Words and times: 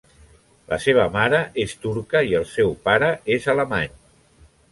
La 0.69 0.77
seva 0.85 1.03
mare 1.17 1.41
és 1.65 1.75
turca 1.83 2.23
i 2.31 2.35
el 2.41 2.47
seu 2.55 2.73
pare 2.87 3.09
és 3.39 3.47
alemany. 3.57 3.93